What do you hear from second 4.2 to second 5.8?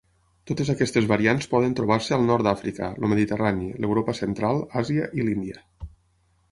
Central, Àsia i l'Índia.